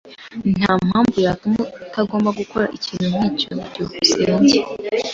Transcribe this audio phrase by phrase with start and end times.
[0.59, 3.51] Ntampamvu yatuma utagomba gukora ikintu nkicyo.
[3.67, 4.57] byukusenge